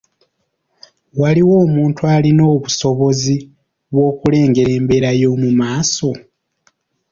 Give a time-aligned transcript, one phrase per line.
[1.19, 3.35] Waliwo omuntu alina obusobozi
[3.91, 6.09] bw’okulengera embeera y'omu maaso?